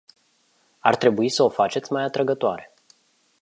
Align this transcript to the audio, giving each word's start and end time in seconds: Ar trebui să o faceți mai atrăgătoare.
Ar 0.81 0.95
trebui 0.95 1.29
să 1.29 1.43
o 1.43 1.49
faceți 1.49 1.91
mai 1.91 2.03
atrăgătoare. 2.03 2.73